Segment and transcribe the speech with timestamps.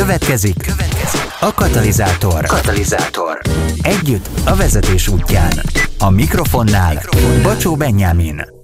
[0.00, 2.44] Következik, következik a katalizátor.
[2.44, 3.40] Katalizátor.
[3.82, 5.52] Együtt a vezetés útján.
[5.98, 7.42] A mikrofonnál, mikrofonnál.
[7.42, 8.59] Bacsó Benyámin.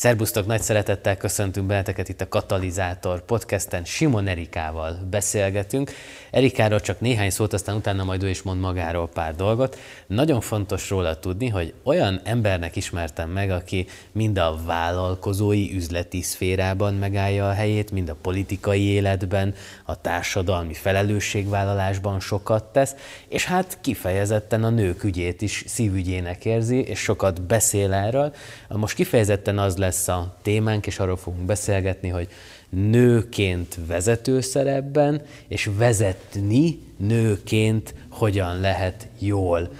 [0.00, 3.84] Szerbusztok, nagy szeretettel köszöntünk benneteket itt a Katalizátor podcasten.
[3.84, 5.90] Simon Erikával beszélgetünk.
[6.30, 9.78] Erikáról csak néhány szót, aztán utána majd ő is mond magáról pár dolgot.
[10.06, 16.94] Nagyon fontos róla tudni, hogy olyan embernek ismertem meg, aki mind a vállalkozói, üzleti szférában
[16.94, 19.54] megállja a helyét, mind a politikai életben,
[19.84, 22.94] a társadalmi felelősségvállalásban sokat tesz,
[23.28, 28.34] és hát kifejezetten a nők ügyét is szívügyének érzi, és sokat beszél erről.
[28.68, 32.28] Most kifejezetten az lesz, lesz a témánk, és arról fogunk beszélgetni, hogy
[32.68, 39.70] nőként vezető szerepben, és vezetni nőként hogyan lehet jól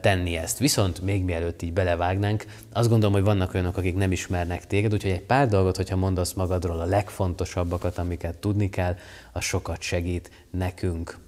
[0.00, 0.58] tenni ezt.
[0.58, 5.10] Viszont még mielőtt így belevágnánk, azt gondolom, hogy vannak olyanok, akik nem ismernek téged, úgyhogy
[5.10, 8.96] egy pár dolgot, hogyha mondasz magadról a legfontosabbakat, amiket tudni kell,
[9.32, 11.18] az sokat segít nekünk.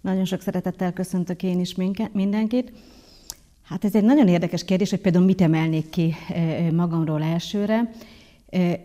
[0.00, 1.74] Nagyon sok szeretettel köszöntök én is
[2.12, 2.72] mindenkit.
[3.72, 6.14] Hát ez egy nagyon érdekes kérdés, hogy például mit emelnék ki
[6.72, 7.90] magamról elsőre.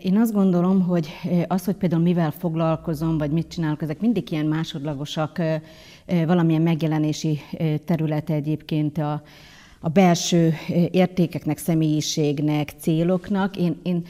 [0.00, 1.08] Én azt gondolom, hogy
[1.46, 5.42] az, hogy például mivel foglalkozom, vagy mit csinálok, ezek mindig ilyen másodlagosak,
[6.06, 7.40] valamilyen megjelenési
[7.84, 9.22] területe egyébként a,
[9.80, 10.54] a belső
[10.90, 13.56] értékeknek, személyiségnek, céloknak.
[13.56, 14.02] Én, én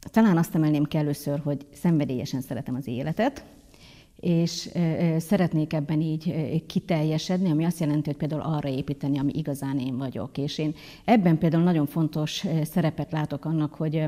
[0.00, 3.44] talán azt emelném ki először, hogy szenvedélyesen szeretem az életet,
[4.20, 4.68] és
[5.18, 6.34] szeretnék ebben így
[6.66, 10.38] kiteljesedni, ami azt jelenti, hogy például arra építeni, ami igazán én vagyok.
[10.38, 14.04] És én ebben például nagyon fontos szerepet látok annak, hogy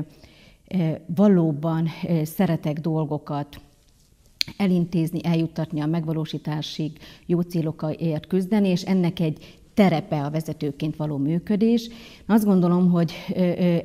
[1.05, 1.87] valóban
[2.23, 3.61] szeretek dolgokat
[4.57, 6.91] elintézni, eljuttatni a megvalósításig,
[7.25, 11.89] jó célokért küzdeni, és ennek egy terepe a vezetőként való működés.
[12.25, 13.13] Azt gondolom, hogy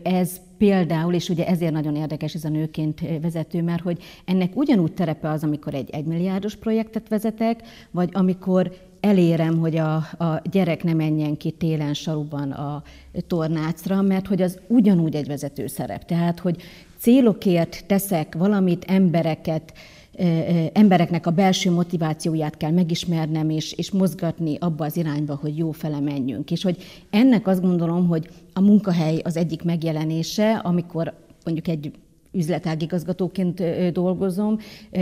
[0.02, 4.92] ez például, és ugye ezért nagyon érdekes ez a nőként vezető, mert hogy ennek ugyanúgy
[4.92, 10.94] terepe az, amikor egy egymilliárdos projektet vezetek, vagy amikor elérem, hogy a, a gyerek ne
[10.94, 12.82] menjen ki télen saruban a
[13.26, 16.04] tornácra, mert hogy az ugyanúgy egy vezető szerep.
[16.04, 16.62] Tehát, hogy
[16.98, 19.72] célokért teszek valamit, embereket,
[20.72, 26.00] embereknek a belső motivációját kell megismernem, és, és mozgatni abba az irányba, hogy jó fele
[26.00, 26.50] menjünk.
[26.50, 26.76] És hogy
[27.10, 31.92] ennek azt gondolom, hogy a munkahely az egyik megjelenése, amikor mondjuk egy
[32.36, 34.58] üzletágigazgatóként dolgozom.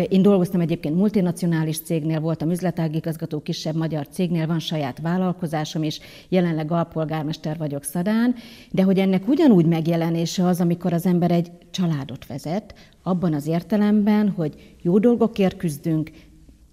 [0.08, 6.72] Én dolgoztam egyébként multinacionális cégnél, voltam üzletágigazgató kisebb magyar cégnél, van saját vállalkozásom, és jelenleg
[6.72, 8.34] alpolgármester vagyok Szadán,
[8.70, 14.28] de hogy ennek ugyanúgy megjelenése az, amikor az ember egy családot vezet, abban az értelemben,
[14.28, 16.10] hogy jó dolgokért küzdünk,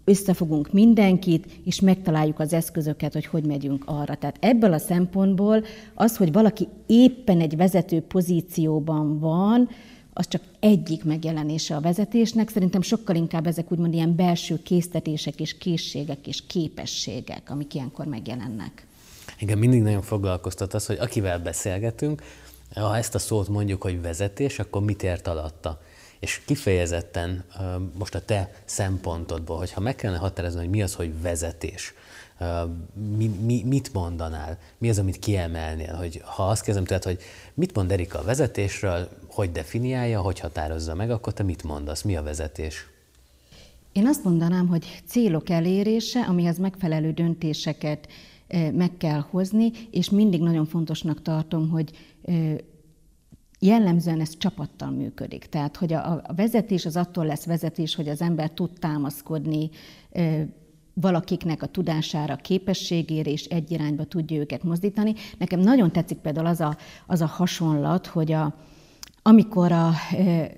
[0.04, 4.16] összefogunk mindenkit, és megtaláljuk az eszközöket, hogy hogy megyünk arra.
[4.16, 5.64] Tehát ebből a szempontból
[5.94, 9.70] az, hogy valaki éppen egy vezető pozícióban van,
[10.14, 12.50] az csak egyik megjelenése a vezetésnek.
[12.50, 18.86] Szerintem sokkal inkább ezek úgymond ilyen belső késztetések és készségek és képességek, amik ilyenkor megjelennek.
[19.40, 22.24] Igen, mindig nagyon foglalkoztat az, hogy akivel beszélgetünk,
[22.76, 25.82] ha ezt a szót mondjuk, hogy vezetés, akkor mit ért alatta?
[26.20, 27.44] És kifejezetten
[27.98, 31.94] most a te szempontodból, hogyha meg kellene határozni, hogy mi az, hogy vezetés,
[33.18, 34.58] mi, mi, mit mondanál?
[34.78, 35.94] Mi az, amit kiemelnél?
[35.94, 37.20] Hogy ha azt kezdem tőled, hogy
[37.54, 42.02] mit mond Erika a vezetésről, hogy definiálja, hogy határozza meg, akkor te mit mondasz?
[42.02, 42.90] Mi a vezetés?
[43.92, 48.08] Én azt mondanám, hogy célok elérése, amihez megfelelő döntéseket
[48.74, 51.92] meg kell hozni, és mindig nagyon fontosnak tartom, hogy
[53.60, 55.46] jellemzően ez csapattal működik.
[55.46, 59.70] Tehát, hogy a, a vezetés az attól lesz vezetés, hogy az ember tud támaszkodni
[60.94, 65.14] valakiknek a tudására, képességére, és egy irányba tudja őket mozdítani.
[65.38, 68.54] Nekem nagyon tetszik például az a, az a hasonlat, hogy a,
[69.24, 69.88] amikor a,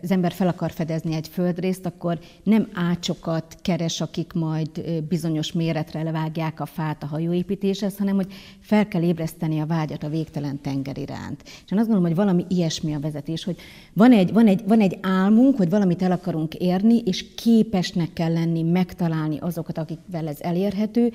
[0.01, 6.03] az ember fel akar fedezni egy földrészt, akkor nem ácsokat keres, akik majd bizonyos méretre
[6.03, 10.97] levágják a fát a hajóépítéshez, hanem hogy fel kell ébreszteni a vágyat a végtelen tenger
[10.97, 11.41] iránt.
[11.43, 13.57] És én azt gondolom, hogy valami ilyesmi a vezetés, hogy
[13.93, 18.33] van egy, van, egy, van egy álmunk, hogy valamit el akarunk érni, és képesnek kell
[18.33, 21.11] lenni megtalálni azokat, akikvel ez elérhető,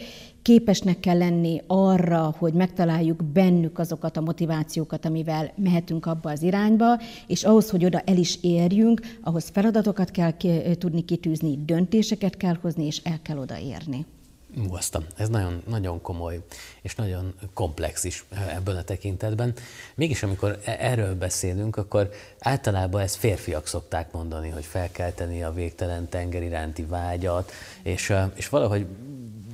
[0.48, 7.00] képesnek kell lenni arra, hogy megtaláljuk bennük azokat a motivációkat, amivel mehetünk abba az irányba,
[7.26, 10.32] és ahhoz, hogy oda el is érjünk, ahhoz feladatokat kell
[10.78, 14.06] tudni kitűzni, döntéseket kell hozni, és el kell odaérni.
[14.54, 15.04] Muasztam.
[15.16, 16.40] Ez nagyon, nagyon komoly,
[16.82, 18.24] és nagyon komplex is
[18.54, 19.54] ebből a tekintetben.
[19.94, 25.42] Mégis, amikor e- erről beszélünk, akkor általában ezt férfiak szokták mondani, hogy fel kell tenni
[25.42, 27.52] a végtelen tenger iránti vágyat,
[27.82, 28.86] és, és valahogy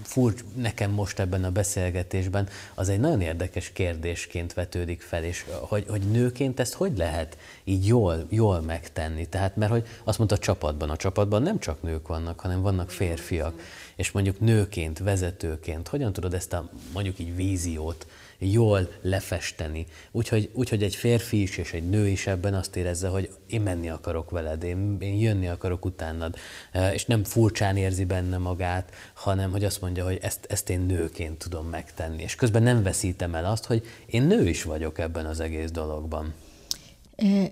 [0.06, 5.84] furcs nekem most ebben a beszélgetésben, az egy nagyon érdekes kérdésként vetődik fel, és hogy,
[5.88, 9.26] hogy nőként ezt hogy lehet így jól, jól megtenni?
[9.26, 12.90] Tehát, mert hogy azt mondta a csapatban, a csapatban nem csak nők vannak, hanem vannak
[12.90, 13.60] férfiak,
[13.96, 18.06] és mondjuk nőként, vezetőként, hogyan tudod ezt a mondjuk így víziót
[18.52, 19.86] jól lefesteni.
[20.10, 23.88] Úgyhogy, úgyhogy egy férfi is és egy nő is ebben azt érezze, hogy én menni
[23.88, 26.34] akarok veled, én, én jönni akarok utánad,
[26.72, 30.80] e, és nem furcsán érzi benne magát, hanem hogy azt mondja, hogy ezt, ezt én
[30.80, 32.22] nőként tudom megtenni.
[32.22, 36.32] És közben nem veszítem el azt, hogy én nő is vagyok ebben az egész dologban.
[37.16, 37.50] E,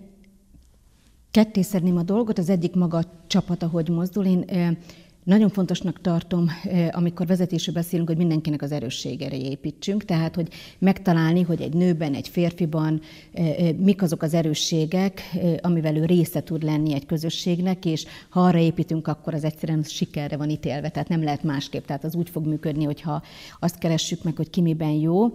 [1.31, 1.61] ketté
[1.97, 4.27] a dolgot, az egyik maga a csapat, ahogy mozdul.
[4.27, 4.77] Én e,
[5.25, 10.49] nagyon fontosnak tartom, eh, amikor vezetésről beszélünk, hogy mindenkinek az erősségére építsünk, tehát hogy
[10.79, 13.01] megtalálni, hogy egy nőben, egy férfiban
[13.33, 15.21] eh, eh, mik azok az erősségek,
[15.61, 20.37] amivel ő része tud lenni egy közösségnek, és ha arra építünk, akkor az egyszerűen sikerre
[20.37, 21.85] van ítélve, tehát nem lehet másképp.
[21.85, 23.23] Tehát az úgy fog működni, hogyha
[23.61, 25.33] azt keressük meg, hogy ki miben jó.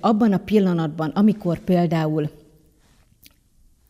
[0.00, 2.30] Abban a pillanatban, amikor például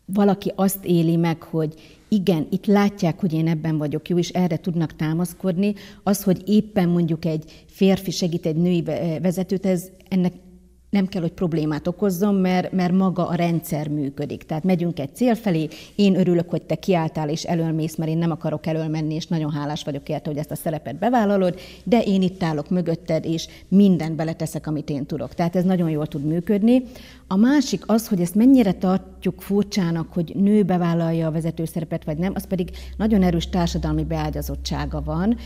[0.05, 1.75] valaki azt éli meg, hogy
[2.15, 5.75] igen, itt látják, hogy én ebben vagyok jó, és erre tudnak támaszkodni.
[6.03, 8.83] Az, hogy éppen mondjuk egy férfi segít egy női
[9.23, 10.33] vezetőt, ez ennek
[10.95, 14.43] nem kell, hogy problémát okozzon, mert, mert maga a rendszer működik.
[14.43, 18.31] Tehát megyünk egy cél felé, én örülök, hogy te kiálltál és elölmész, mert én nem
[18.31, 22.43] akarok elölmenni, és nagyon hálás vagyok érte, hogy ezt a szerepet bevállalod, de én itt
[22.43, 25.35] állok mögötted, és mindent beleteszek, amit én tudok.
[25.35, 26.83] Tehát ez nagyon jól tud működni.
[27.27, 32.19] A másik az, hogy ezt mennyire tartjuk furcsának, hogy nő bevállalja a vezető szerepet, vagy
[32.19, 35.37] nem, az pedig nagyon erős társadalmi beágyazottsága van.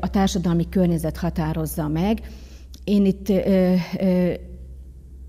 [0.00, 2.20] A társadalmi környezet határozza meg.
[2.84, 4.32] Én itt ö, ö,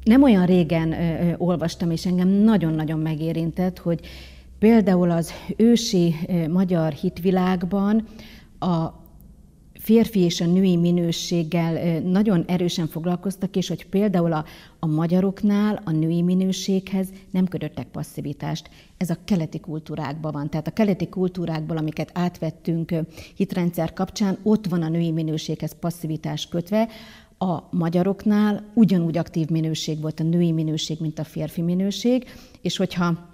[0.06, 4.00] nem olyan régen ö, olvastam, és engem nagyon-nagyon megérintett, hogy
[4.60, 8.07] például az ősi ö, magyar hitvilágban
[8.60, 9.04] a
[9.86, 14.46] férfi és a női minőséggel nagyon erősen foglalkoztak, és hogy például a,
[14.80, 18.69] a magyaroknál a női minőséghez nem kötöttek passzivitást.
[18.98, 20.50] Ez a keleti kultúrákban van.
[20.50, 22.94] Tehát a keleti kultúrákból, amiket átvettünk
[23.36, 26.88] hitrendszer kapcsán, ott van a női minőséghez passzivitás kötve,
[27.37, 32.25] a magyaroknál ugyanúgy aktív minőség volt a női minőség, mint a férfi minőség,
[32.61, 33.33] és hogyha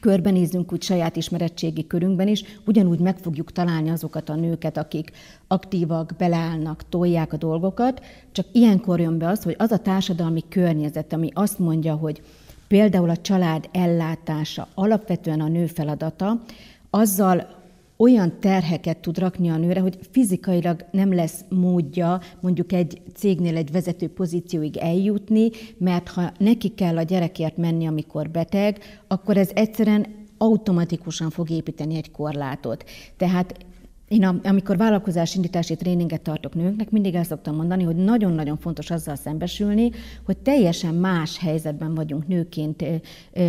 [0.00, 5.10] körbenézzünk úgy saját ismerettségi körünkben is, ugyanúgy meg fogjuk találni azokat a nőket, akik
[5.46, 8.02] aktívak, beleállnak, tolják a dolgokat,
[8.32, 12.22] csak ilyenkor jön be az, hogy az a társadalmi környezet, ami azt mondja, hogy
[12.68, 16.42] például a család ellátása alapvetően a nő feladata,
[16.90, 17.63] azzal
[17.96, 23.72] olyan terheket tud rakni a nőre, hogy fizikailag nem lesz módja mondjuk egy cégnél egy
[23.72, 30.06] vezető pozícióig eljutni, mert ha neki kell a gyerekért menni, amikor beteg, akkor ez egyszerűen
[30.38, 32.84] automatikusan fog építeni egy korlátot.
[33.16, 33.54] Tehát
[34.08, 39.90] én amikor vállalkozásindítási tréninget tartok nőknek, mindig el szoktam mondani, hogy nagyon-nagyon fontos azzal szembesülni,
[40.24, 42.84] hogy teljesen más helyzetben vagyunk nőként,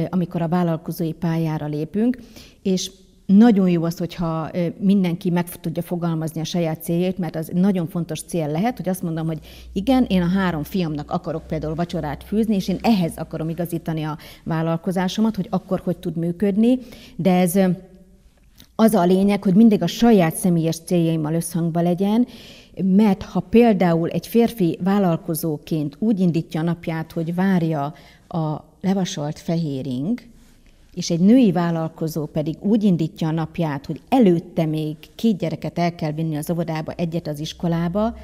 [0.09, 2.17] amikor a vállalkozói pályára lépünk,
[2.61, 2.91] és
[3.25, 4.49] nagyon jó az, hogyha
[4.79, 9.01] mindenki meg tudja fogalmazni a saját céljait, mert az nagyon fontos cél lehet, hogy azt
[9.01, 9.39] mondom, hogy
[9.73, 14.17] igen, én a három fiamnak akarok például vacsorát fűzni, és én ehhez akarom igazítani a
[14.43, 16.79] vállalkozásomat, hogy akkor hogy tud működni,
[17.15, 17.59] de ez
[18.75, 22.27] az a lényeg, hogy mindig a saját személyes céljaimmal összhangban legyen,
[22.83, 27.93] mert ha például egy férfi vállalkozóként úgy indítja a napját, hogy várja
[28.27, 30.19] a levasolt fehéring,
[30.95, 35.95] és egy női vállalkozó pedig úgy indítja a napját, hogy előtte még két gyereket el
[35.95, 38.15] kell vinni az óvodába, egyet az iskolába,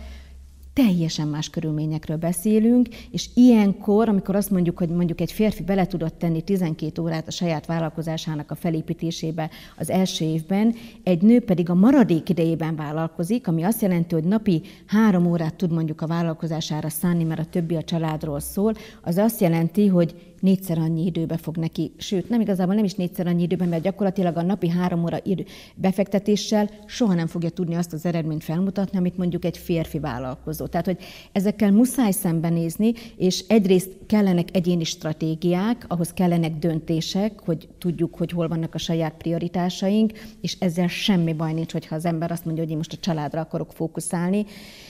[0.74, 6.18] teljesen más körülményekről beszélünk, és ilyenkor, amikor azt mondjuk, hogy mondjuk egy férfi bele tudott
[6.18, 11.74] tenni 12 órát a saját vállalkozásának a felépítésébe az első évben, egy nő pedig a
[11.74, 17.24] maradék idejében vállalkozik, ami azt jelenti, hogy napi három órát tud mondjuk a vállalkozására szánni,
[17.24, 21.92] mert a többi a családról szól, az azt jelenti, hogy négyszer annyi időbe fog neki,
[21.98, 25.46] sőt, nem igazából nem is négyszer annyi időben, mert gyakorlatilag a napi három óra idő
[25.76, 30.66] befektetéssel soha nem fogja tudni azt az eredményt felmutatni, amit mondjuk egy férfi vállalkozó.
[30.66, 30.98] Tehát, hogy
[31.32, 38.48] ezekkel muszáj szembenézni, és egyrészt kellenek egyéni stratégiák, ahhoz kellenek döntések, hogy tudjuk, hogy hol
[38.48, 42.72] vannak a saját prioritásaink, és ezzel semmi baj nincs, hogyha az ember azt mondja, hogy
[42.72, 44.46] én most a családra akarok fókuszálni.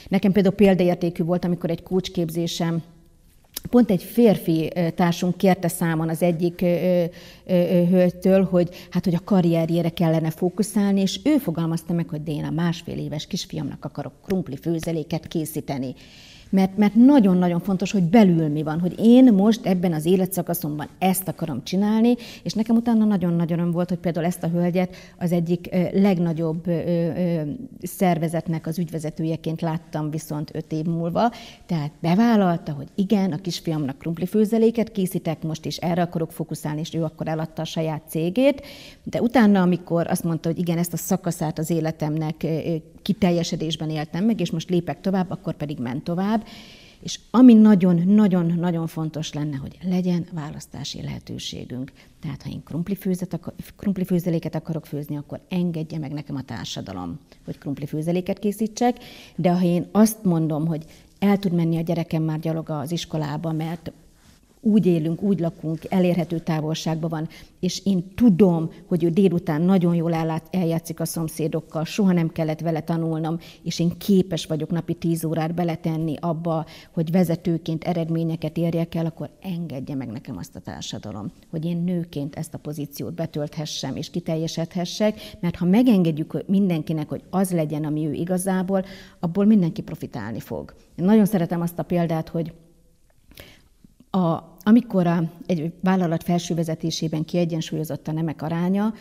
[0.08, 2.82] Nekem például példaértékű volt, amikor egy kócsképzésem
[3.70, 6.66] Pont egy férfi társunk kérte számon az egyik
[7.90, 12.44] hölgytől, hogy hát, hogy a karrierjére kellene fókuszálni, és ő fogalmazta meg, hogy de én
[12.44, 15.96] a másfél éves kisfiamnak akarok krumpli főzeléket készíteni.
[16.52, 21.28] Mert, mert nagyon-nagyon fontos, hogy belül mi van, hogy én most ebben az életszakaszomban ezt
[21.28, 25.70] akarom csinálni, és nekem utána nagyon-nagyon öröm volt, hogy például ezt a hölgyet az egyik
[25.94, 26.64] legnagyobb
[27.82, 31.32] szervezetnek az ügyvezetőjeként láttam viszont öt év múlva,
[31.66, 37.04] tehát bevállalta, hogy igen, a kisfiamnak krumplifőzeléket készítek most, és erre akarok fókuszálni, és ő
[37.04, 38.66] akkor eladta a saját cégét,
[39.04, 42.46] de utána, amikor azt mondta, hogy igen, ezt a szakaszát az életemnek
[43.02, 46.41] kiteljesedésben éltem meg, és most lépek tovább, akkor pedig ment tovább.
[47.02, 51.92] És ami nagyon-nagyon-nagyon fontos lenne, hogy legyen választási lehetőségünk.
[52.22, 53.40] Tehát ha én krumplifőzet,
[53.78, 58.98] krumplifőzeléket akarok főzni, akkor engedje meg nekem a társadalom, hogy krumplifőzeléket készítsek,
[59.36, 60.86] de ha én azt mondom, hogy
[61.20, 63.92] el tud menni a gyerekem már gyalog az iskolába, mert
[64.62, 67.28] úgy élünk, úgy lakunk, elérhető távolságban van,
[67.60, 70.14] és én tudom, hogy ő délután nagyon jól
[70.50, 75.54] eljátszik a szomszédokkal, soha nem kellett vele tanulnom, és én képes vagyok napi tíz órát
[75.54, 81.66] beletenni abba, hogy vezetőként eredményeket érjek el, akkor engedje meg nekem azt a társadalom, hogy
[81.66, 87.84] én nőként ezt a pozíciót betölthessem és kiteljesedhessek, mert ha megengedjük mindenkinek, hogy az legyen,
[87.84, 88.86] ami ő igazából,
[89.20, 90.74] abból mindenki profitálni fog.
[90.96, 92.54] Én nagyon szeretem azt a példát, hogy
[94.12, 98.94] a, amikor a, egy vállalat felső vezetésében kiegyensúlyozott a nemek aránya,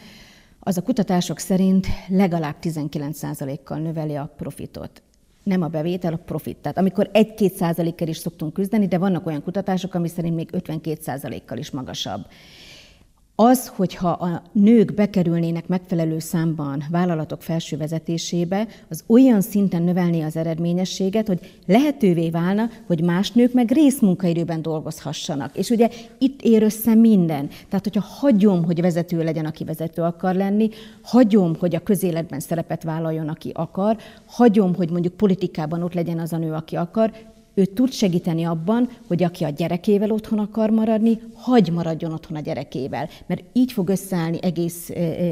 [0.60, 5.02] az a kutatások szerint legalább 19%-kal növeli a profitot.
[5.42, 6.56] Nem a bevétel, a profit.
[6.56, 10.98] Tehát amikor 1-2 százalékkal is szoktunk küzdeni, de vannak olyan kutatások, ami szerint még 52
[11.02, 12.26] százalékkal is magasabb.
[13.42, 20.36] Az, hogyha a nők bekerülnének megfelelő számban vállalatok felső vezetésébe, az olyan szinten növelné az
[20.36, 25.56] eredményességet, hogy lehetővé válna, hogy más nők meg részmunkaidőben dolgozhassanak.
[25.56, 27.48] És ugye itt ér össze minden.
[27.68, 30.68] Tehát, hogyha hagyom, hogy vezető legyen, aki vezető akar lenni,
[31.02, 36.32] hagyom, hogy a közéletben szerepet vállaljon, aki akar, hagyom, hogy mondjuk politikában ott legyen az
[36.32, 37.12] a nő, aki akar,
[37.60, 42.40] ő tud segíteni abban, hogy aki a gyerekével otthon akar maradni, hagy maradjon otthon a
[42.40, 43.08] gyerekével.
[43.26, 44.88] Mert így fog összeállni egész,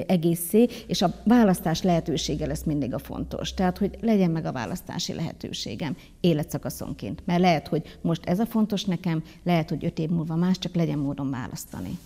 [0.06, 3.54] egészé, és a választás lehetősége lesz mindig a fontos.
[3.54, 7.22] Tehát, hogy legyen meg a választási lehetőségem életszakaszonként.
[7.24, 10.74] Mert lehet, hogy most ez a fontos nekem, lehet, hogy öt év múlva más, csak
[10.74, 11.98] legyen módon választani.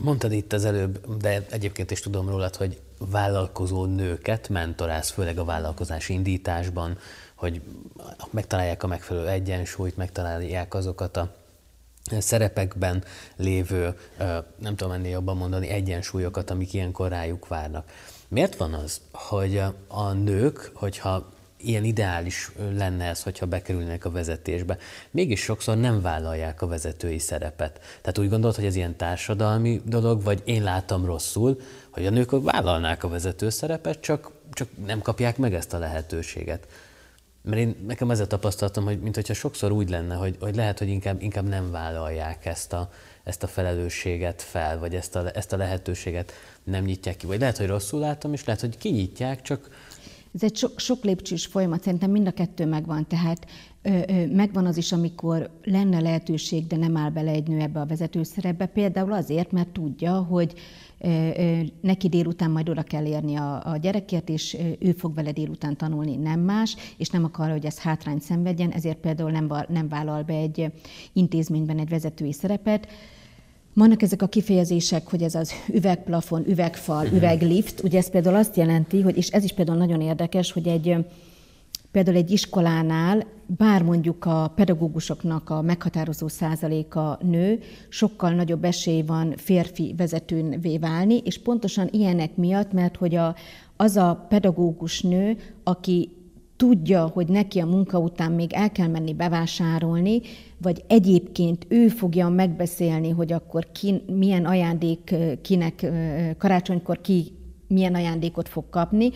[0.00, 5.44] Mondtad itt az előbb, de egyébként is tudom rólad, hogy vállalkozó nőket mentorálsz, főleg a
[5.44, 6.98] vállalkozás indításban,
[7.34, 7.62] hogy
[8.30, 11.34] megtalálják a megfelelő egyensúlyt, megtalálják azokat a
[12.18, 13.04] szerepekben
[13.36, 13.98] lévő,
[14.58, 17.90] nem tudom ennél jobban mondani, egyensúlyokat, amik ilyenkor rájuk várnak.
[18.28, 24.78] Miért van az, hogy a nők, hogyha ilyen ideális lenne ez, hogyha bekerülnek a vezetésbe.
[25.10, 27.80] Mégis sokszor nem vállalják a vezetői szerepet.
[28.00, 31.60] Tehát úgy gondolod, hogy ez ilyen társadalmi dolog, vagy én látom rosszul,
[31.90, 36.66] hogy a nők vállalnák a vezető szerepet, csak, csak nem kapják meg ezt a lehetőséget.
[37.42, 40.88] Mert én, nekem ez a tapasztalatom, hogy mintha sokszor úgy lenne, hogy, hogy lehet, hogy
[40.88, 42.90] inkább, inkább nem vállalják ezt a,
[43.24, 46.32] ezt a felelősséget fel, vagy ezt a, ezt a lehetőséget
[46.64, 47.26] nem nyitják ki.
[47.26, 49.68] Vagy lehet, hogy rosszul látom, és lehet, hogy kinyitják, csak...
[50.34, 53.06] Ez egy sok, sok lépcsős folyamat, szerintem mind a kettő megvan.
[53.06, 53.46] Tehát
[53.82, 57.80] ö, ö, megvan az is, amikor lenne lehetőség, de nem áll bele egy nő ebbe
[57.80, 60.54] a vezetőszerepbe, például azért, mert tudja, hogy
[61.80, 66.16] neki délután majd oda kell érni a, a gyerekért, és ő fog vele délután tanulni,
[66.16, 70.34] nem más, és nem akar, hogy ez hátrányt szenvedjen, ezért például nem, nem vállal be
[70.34, 70.72] egy
[71.12, 72.88] intézményben egy vezetői szerepet.
[73.78, 77.16] Vannak ezek a kifejezések, hogy ez az üvegplafon, üvegfal, mhm.
[77.16, 77.82] üveglift.
[77.82, 80.96] Ugye ez például azt jelenti, hogy, és ez is például nagyon érdekes, hogy egy
[81.90, 89.34] például egy iskolánál, bár mondjuk a pedagógusoknak a meghatározó százaléka nő, sokkal nagyobb esély van
[89.36, 93.34] férfi vezetővé válni, és pontosan ilyenek miatt, mert hogy a,
[93.76, 96.17] az a pedagógus nő, aki
[96.58, 100.20] tudja, hogy neki a munka után még el kell menni bevásárolni,
[100.62, 105.86] vagy egyébként ő fogja megbeszélni, hogy akkor ki, milyen ajándék kinek
[106.38, 107.32] karácsonykor ki
[107.68, 109.10] milyen ajándékot fog kapni,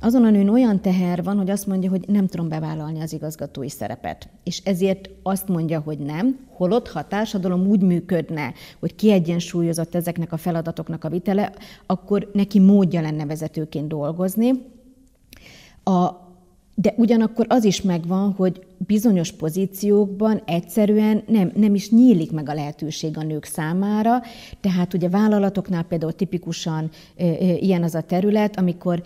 [0.00, 3.68] azon a nőn olyan teher van, hogy azt mondja, hogy nem tudom bevállalni az igazgatói
[3.68, 4.28] szerepet.
[4.44, 10.32] És ezért azt mondja, hogy nem, holott ha a társadalom úgy működne, hogy kiegyensúlyozott ezeknek
[10.32, 11.52] a feladatoknak a vitele,
[11.86, 14.50] akkor neki módja lenne vezetőként dolgozni.
[15.84, 16.25] A,
[16.78, 22.54] de ugyanakkor az is megvan, hogy bizonyos pozíciókban egyszerűen nem, nem is nyílik meg a
[22.54, 24.22] lehetőség a nők számára.
[24.60, 29.02] Tehát ugye vállalatoknál például tipikusan e, e, ilyen az a terület, amikor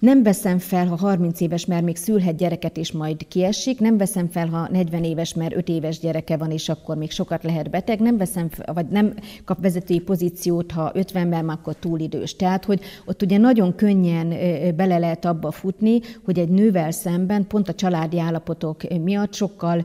[0.00, 3.80] nem veszem fel, ha 30 éves, mert még szülhet gyereket, és majd kiesik.
[3.80, 7.42] Nem veszem fel, ha 40 éves, mert 5 éves gyereke van, és akkor még sokat
[7.42, 8.00] lehet beteg.
[8.00, 9.14] Nem veszem fel, vagy nem
[9.44, 12.36] kap vezetői pozíciót, ha 50 ben már akkor túl idős.
[12.36, 14.28] Tehát, hogy ott ugye nagyon könnyen
[14.76, 19.84] bele lehet abba futni, hogy egy nővel szemben pont a családi állapotok miatt sokkal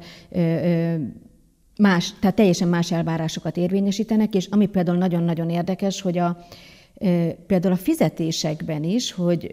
[1.77, 6.45] más, tehát teljesen más elvárásokat érvényesítenek, és ami például nagyon-nagyon érdekes, hogy a,
[7.47, 9.51] például a fizetésekben is, hogy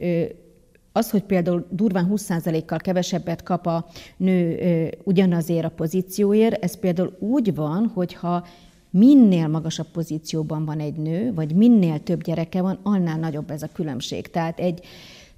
[0.93, 4.59] az, hogy például durván 20%-kal kevesebbet kap a nő
[5.05, 8.47] ugyanazért a pozícióért, ez például úgy van, hogyha
[8.91, 13.69] minél magasabb pozícióban van egy nő, vagy minél több gyereke van, annál nagyobb ez a
[13.73, 14.31] különbség.
[14.31, 14.85] Tehát egy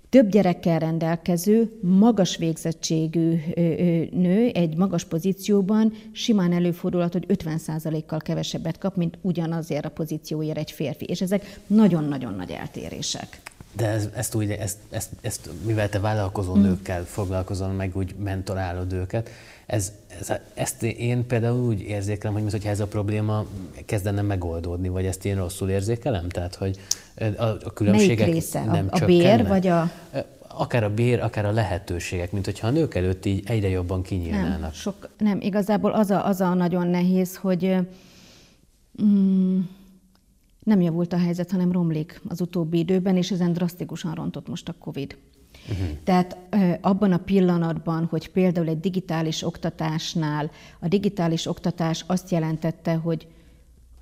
[0.08, 3.34] több gyerekkel rendelkező, magas végzettségű
[4.12, 10.70] nő egy magas pozícióban simán előfordulhat, hogy 50%-kal kevesebbet kap, mint ugyanazért a pozícióért egy
[10.70, 11.04] férfi.
[11.04, 13.40] És ezek nagyon-nagyon nagy eltérések.
[13.76, 16.62] De ez, ezt úgy, ezt, ezt, ezt, mivel te vállalkozó mm.
[16.62, 19.30] nőkkel foglalkozol, meg úgy mentorálod őket,
[19.66, 23.44] ez, ez, ezt én például úgy érzékelem, hogy mintha ez a probléma
[23.84, 26.28] kezdene megoldódni, vagy ezt én rosszul érzékelem?
[26.28, 26.78] Tehát, hogy
[27.36, 28.64] a, a különbségek Melyik része?
[28.64, 29.90] nem a, a bér, vagy a...
[30.56, 34.60] Akár a bér, akár a lehetőségek, mint hogyha a nők előtt így egyre jobban kinyílnának.
[34.60, 37.76] Nem, sok, nem igazából az a, az a nagyon nehéz, hogy
[39.02, 39.60] mm,
[40.64, 44.74] nem javult a helyzet, hanem romlik az utóbbi időben, és ezen drasztikusan rontott most a
[44.78, 45.16] COVID.
[45.70, 45.98] Uh-huh.
[46.04, 46.38] Tehát
[46.80, 53.26] abban a pillanatban, hogy például egy digitális oktatásnál a digitális oktatás azt jelentette, hogy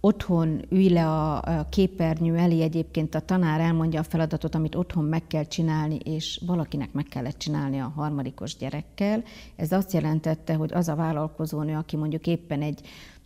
[0.01, 5.27] otthon ülj le a képernyő elé, egyébként a tanár elmondja a feladatot, amit otthon meg
[5.27, 9.23] kell csinálni, és valakinek meg kellett csinálni a harmadikos gyerekkel.
[9.57, 12.81] Ez azt jelentette, hogy az a vállalkozónő, aki mondjuk éppen egy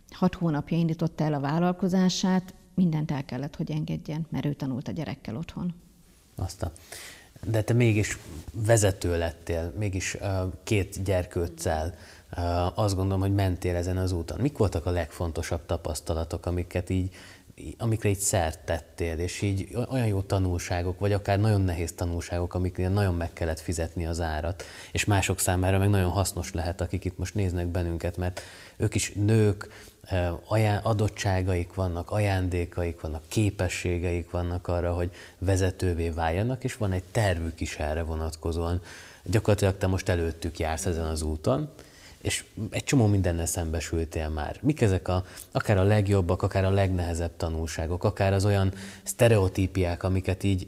[0.09, 4.91] hat hónapja indította el a vállalkozását, mindent el kellett, hogy engedjen, mert ő tanult a
[4.91, 5.73] gyerekkel otthon.
[6.35, 6.71] Aztán.
[7.43, 8.17] De te mégis
[8.51, 10.17] vezető lettél, mégis
[10.63, 11.95] két gyerkőccel,
[12.73, 14.39] azt gondolom, hogy mentél ezen az úton.
[14.41, 17.13] Mik voltak a legfontosabb tapasztalatok, amiket így,
[17.77, 22.89] amikre így szert tettél, és így olyan jó tanulságok, vagy akár nagyon nehéz tanulságok, amiknél
[22.89, 27.17] nagyon meg kellett fizetni az árat, és mások számára meg nagyon hasznos lehet, akik itt
[27.17, 28.41] most néznek bennünket, mert
[28.77, 29.69] ők is nők,
[30.83, 37.75] adottságaik vannak, ajándékaik vannak, képességeik vannak arra, hogy vezetővé váljanak, és van egy tervük is
[37.75, 38.81] erre vonatkozóan.
[39.23, 41.69] Gyakorlatilag te most előttük jársz ezen az úton,
[42.21, 44.57] és egy csomó mindennel szembesültél már.
[44.61, 50.43] Mik ezek a, akár a legjobbak, akár a legnehezebb tanulságok, akár az olyan sztereotípiák, amiket
[50.43, 50.67] így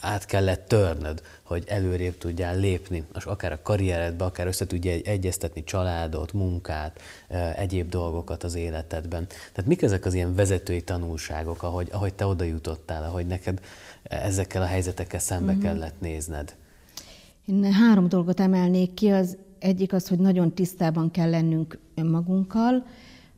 [0.00, 5.64] át kellett törnöd, hogy előrébb tudjál lépni, és akár a karrieredbe, akár össze tudja egyeztetni
[5.64, 7.00] családot, munkát,
[7.56, 9.26] egyéb dolgokat az életedben.
[9.26, 13.60] Tehát mik ezek az ilyen vezetői tanulságok, ahogy, ahogy te oda jutottál, ahogy neked
[14.02, 15.60] ezekkel a helyzetekkel szembe mm-hmm.
[15.60, 16.54] kellett nézned?
[17.46, 19.10] Én három dolgot emelnék ki.
[19.10, 22.84] Az egyik az, hogy nagyon tisztában kell lennünk önmagunkkal,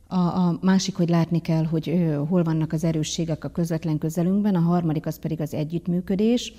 [0.07, 4.55] a, a másik, hogy látni kell, hogy ő, hol vannak az erősségek a közvetlen közelünkben,
[4.55, 6.53] a harmadik az pedig az együttműködés.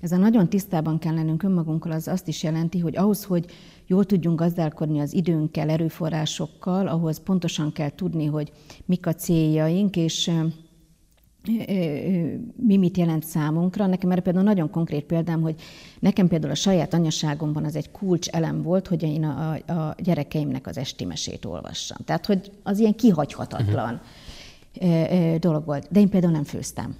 [0.00, 3.46] Ez a nagyon tisztában kell lennünk önmagunkkal, az azt is jelenti, hogy ahhoz, hogy
[3.86, 8.52] jól tudjunk gazdálkodni az időnkkel, erőforrásokkal, ahhoz pontosan kell tudni, hogy
[8.84, 10.30] mik a céljaink, és
[12.56, 13.86] mi mit jelent számunkra.
[13.86, 15.54] Nekem erre például nagyon konkrét példám, hogy
[15.98, 20.66] nekem például a saját anyaságomban az egy kulcs elem volt, hogy én a, a gyerekeimnek
[20.66, 21.98] az esti mesét olvassam.
[22.04, 24.00] Tehát, hogy az ilyen kihagyhatatlan
[24.80, 25.36] uh-huh.
[25.36, 25.86] dolog volt.
[25.90, 26.96] De én például nem főztem.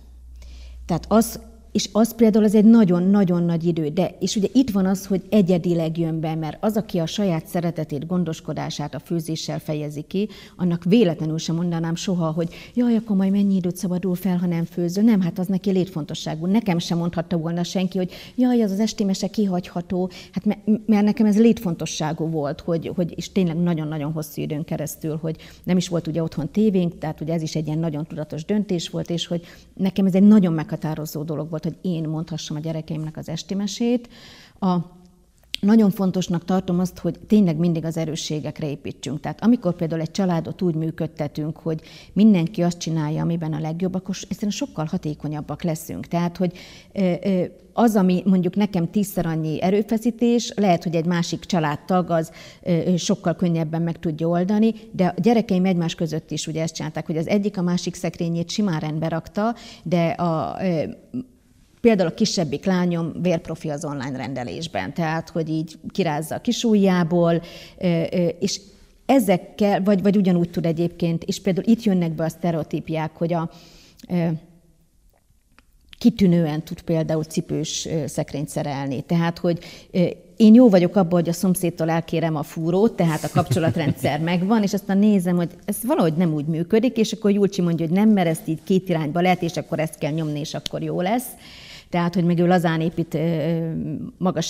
[0.86, 1.40] Tehát az
[1.76, 3.88] és az például az egy nagyon-nagyon nagy idő.
[3.88, 7.46] De, és ugye itt van az, hogy egyedileg jön be, mert az, aki a saját
[7.46, 13.32] szeretetét, gondoskodását a főzéssel fejezi ki, annak véletlenül sem mondanám soha, hogy jaj, akkor majd
[13.32, 15.04] mennyi időt szabadul fel, ha nem főzöl.
[15.04, 16.46] Nem, hát az neki létfontosságú.
[16.46, 20.10] Nekem sem mondhatta volna senki, hogy jaj, az az esti mese kihagyható.
[20.32, 25.36] Hát mert nekem ez létfontosságú volt, hogy, hogy és tényleg nagyon-nagyon hosszú időn keresztül, hogy
[25.64, 28.88] nem is volt ugye otthon tévénk, tehát ugye ez is egy ilyen nagyon tudatos döntés
[28.88, 33.16] volt, és hogy nekem ez egy nagyon meghatározó dolog volt, hogy én mondhassam a gyerekeimnek
[33.16, 34.08] az esti mesét.
[34.60, 34.76] A
[35.60, 39.20] nagyon fontosnak tartom azt, hogy tényleg mindig az erősségekre építsünk.
[39.20, 41.80] Tehát amikor például egy családot úgy működtetünk, hogy
[42.12, 46.06] mindenki azt csinálja, amiben a legjobb, akkor egyszerűen sokkal hatékonyabbak leszünk.
[46.06, 46.52] Tehát, hogy
[47.72, 52.30] az, ami mondjuk nekem tízszer annyi erőfeszítés, lehet, hogy egy másik családtag az
[52.96, 57.16] sokkal könnyebben meg tudja oldani, de a gyerekeim egymás között is ugye ezt csinálták, hogy
[57.16, 60.56] az egyik a másik szekrényét simán rendbe rakta, de a
[61.86, 67.42] Például a kisebbik lányom vérprofi az online rendelésben, tehát hogy így kirázza a kisújjából,
[68.38, 68.60] és
[69.04, 73.50] ezekkel, vagy, vagy ugyanúgy tud egyébként, és például itt jönnek be a sztereotípiák, hogy a
[75.98, 79.02] kitűnően tud például cipős szekrényt szerelni.
[79.02, 79.58] Tehát, hogy
[80.36, 84.72] én jó vagyok abban, hogy a szomszédtól elkérem a fúrót, tehát a kapcsolatrendszer megvan, és
[84.72, 88.28] aztán nézem, hogy ez valahogy nem úgy működik, és akkor Julcsi mondja, hogy nem, mert
[88.28, 91.26] ezt így két irányba lehet, és akkor ezt kell nyomni, és akkor jó lesz.
[91.88, 93.18] Tehát, hogy meg ő lazán épít
[94.18, 94.48] magas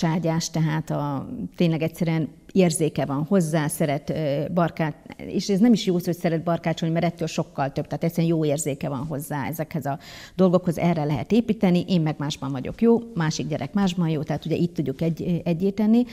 [0.53, 4.13] tehát a, tényleg egyszerűen érzéke van hozzá, szeret
[4.53, 8.05] barkát, és ez nem is jó szó, hogy szeret barkácsolni, mert ettől sokkal több, tehát
[8.05, 9.99] egyszerűen jó érzéke van hozzá ezekhez a
[10.35, 14.57] dolgokhoz, erre lehet építeni, én meg másban vagyok jó, másik gyerek másban jó, tehát ugye
[14.57, 16.05] itt tudjuk egy, egyé tenni.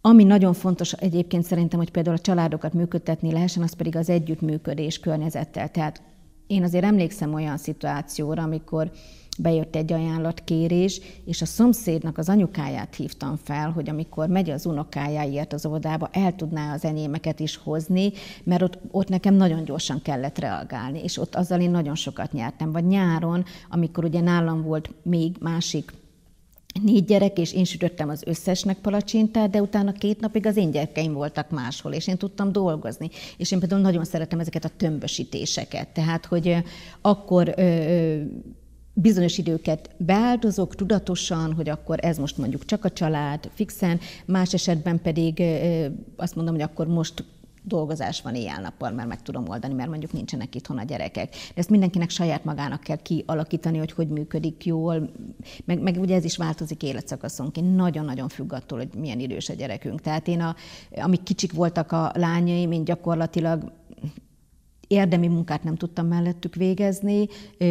[0.00, 5.00] Ami nagyon fontos egyébként szerintem, hogy például a családokat működtetni lehessen, az pedig az együttműködés
[5.00, 5.70] környezettel.
[5.70, 6.02] Tehát
[6.46, 8.90] én azért emlékszem olyan szituációra, amikor
[9.38, 15.52] bejött egy ajánlatkérés, és a szomszédnak az anyukáját hívtam fel, hogy amikor megy az unokájáért
[15.52, 18.12] az óvodába, el tudná az enyémeket is hozni,
[18.44, 22.72] mert ott, ott nekem nagyon gyorsan kellett reagálni, és ott azzal én nagyon sokat nyertem.
[22.72, 25.92] Vagy nyáron, amikor ugye nálam volt még másik
[26.82, 31.12] négy gyerek, és én sütöttem az összesnek palacsintát, de utána két napig az én gyerekeim
[31.12, 33.10] voltak máshol, és én tudtam dolgozni.
[33.36, 35.88] És én például nagyon szeretem ezeket a tömbösítéseket.
[35.88, 36.56] Tehát, hogy
[37.00, 38.20] akkor ö,
[39.00, 45.00] bizonyos időket beáldozok tudatosan, hogy akkor ez most mondjuk csak a család, fixen, más esetben
[45.02, 45.42] pedig
[46.16, 47.24] azt mondom, hogy akkor most
[47.62, 51.30] dolgozás van éjjel-nappal, mert meg tudom oldani, mert mondjuk nincsenek itthon a gyerekek.
[51.30, 55.10] De ezt mindenkinek saját magának kell kialakítani, hogy hogy működik jól,
[55.64, 57.76] meg, meg ugye ez is változik életszakaszonként.
[57.76, 60.00] Nagyon-nagyon függ attól, hogy milyen idős a gyerekünk.
[60.00, 60.56] Tehát én, a,
[60.96, 63.72] amik kicsik voltak a lányaim, én gyakorlatilag
[64.88, 67.28] érdemi munkát nem tudtam mellettük végezni,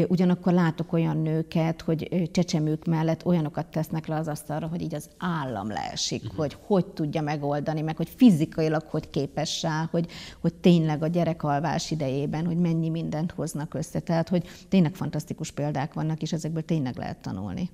[0.07, 5.09] ugyanakkor látok olyan nőket, hogy csecsemők mellett olyanokat tesznek le az asztalra, hogy így az
[5.17, 6.37] állam leesik, uh-huh.
[6.37, 11.91] hogy hogy tudja megoldani, meg hogy fizikailag hogy képes rá, hogy, hogy tényleg a gyerekalvás
[11.91, 13.99] idejében, hogy mennyi mindent hoznak össze.
[13.99, 17.69] Tehát, hogy tényleg fantasztikus példák vannak, és ezekből tényleg lehet tanulni.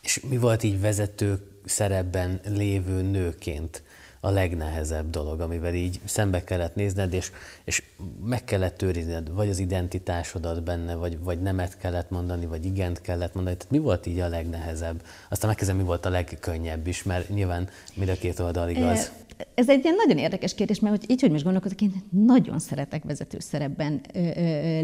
[0.00, 3.82] És mi volt így vezető szerepben lévő nőként?
[4.24, 7.30] A legnehezebb dolog, amivel így szembe kellett nézned, és,
[7.64, 7.82] és
[8.24, 13.34] meg kellett őrizned, vagy az identitásodat benne, vagy, vagy nemet kellett mondani, vagy igent kellett
[13.34, 13.56] mondani.
[13.56, 15.02] Tehát mi volt így a legnehezebb?
[15.30, 19.12] Aztán megkezdem, mi volt a legkönnyebb is, mert nyilván mind a két oldal igaz.
[19.54, 23.04] Ez egy ilyen nagyon érdekes kérdés, mert hogy így, hogy most gondolkozok, én nagyon szeretek
[23.04, 24.00] vezető szerepben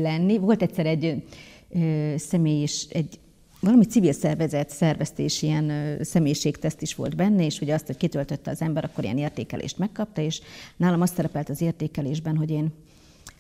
[0.01, 0.39] lenni.
[0.39, 1.23] Volt egyszer egy
[1.71, 3.19] ö, személy is, egy
[3.61, 8.63] valami civil szervezet szerveztés, ilyen személyiségteszt is volt benne, és ugye azt, hogy kitöltötte az
[8.63, 10.41] ember, akkor ilyen értékelést megkapta, és
[10.77, 12.73] nálam azt szerepelt az értékelésben, hogy én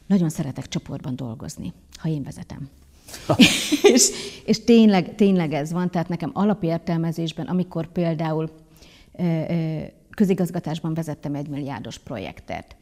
[0.06, 2.68] nagyon szeretek csoportban dolgozni, ha én vezetem.
[3.94, 4.08] és,
[4.44, 8.50] és tényleg, tényleg ez van, tehát nekem alapértelmezésben, amikor például
[10.10, 12.76] közigazgatásban vezettem egy milliárdos projektet,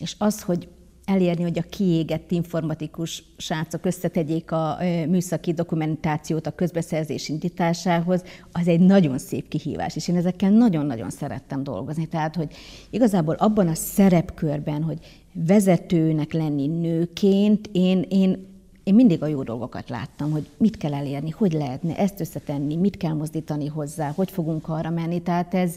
[0.00, 0.68] és az, hogy
[1.04, 8.80] elérni, hogy a kiégett informatikus srácok összetegyék a műszaki dokumentációt a közbeszerzés indításához, az egy
[8.80, 12.06] nagyon szép kihívás, és én ezekkel nagyon-nagyon szerettem dolgozni.
[12.06, 12.54] Tehát, hogy
[12.90, 14.98] igazából abban a szerepkörben, hogy
[15.32, 18.52] vezetőnek lenni nőként, én, én
[18.84, 22.96] én mindig a jó dolgokat láttam, hogy mit kell elérni, hogy lehetne ezt összetenni, mit
[22.96, 25.22] kell mozdítani hozzá, hogy fogunk arra menni.
[25.22, 25.76] Tehát ez,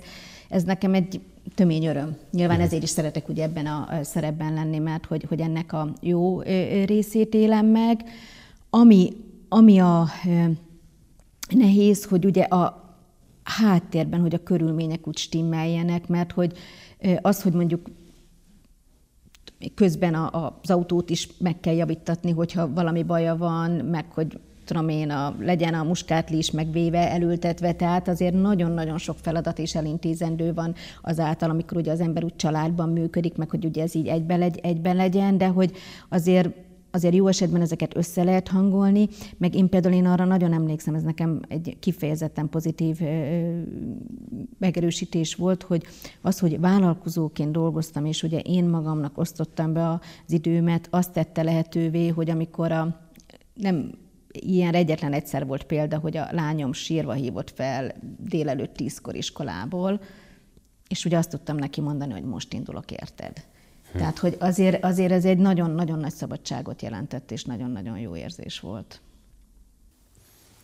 [0.50, 1.22] ez nekem egy
[1.56, 2.18] tömény öröm.
[2.32, 6.42] Nyilván ezért is szeretek ugye ebben a szerepben lenni, mert hogy, hogy ennek a jó
[6.86, 8.04] részét élem meg.
[8.70, 9.14] Ami,
[9.50, 10.08] ami a
[11.50, 12.96] nehéz, hogy ugye a
[13.44, 16.58] háttérben, hogy a körülmények úgy stimmeljenek, mert hogy
[17.22, 17.90] az, hogy mondjuk
[19.76, 24.90] közben a, az autót is meg kell javítatni, hogyha valami baja van, meg hogy tudom
[24.90, 30.54] én, a, legyen a muskátli is megvéve, elültetve, tehát azért nagyon-nagyon sok feladat és elintézendő
[30.54, 34.40] van azáltal, amikor ugye az ember úgy családban működik, meg hogy ugye ez így egyben,
[34.40, 35.72] legy, egyben legyen, de hogy
[36.10, 36.50] azért
[36.92, 41.04] azért jó esetben ezeket össze lehet hangolni, meg én például én arra nagyon emlékszem, ez
[41.04, 43.00] nekem egy kifejezetten pozitív
[44.60, 45.84] megerősítés volt, hogy
[46.22, 52.08] az, hogy vállalkozóként dolgoztam, és ugye én magamnak osztottam be az időmet, azt tette lehetővé,
[52.08, 53.00] hogy amikor a
[53.54, 53.92] nem
[54.32, 60.02] ilyen egyetlen egyszer volt példa, hogy a lányom sírva hívott fel délelőtt tízkor iskolából,
[60.90, 63.46] és ugye azt tudtam neki mondani, hogy most indulok, érted?
[63.92, 63.98] Hm.
[63.98, 69.02] Tehát, hogy azért, azért ez egy nagyon-nagyon nagy szabadságot jelentett, és nagyon-nagyon jó érzés volt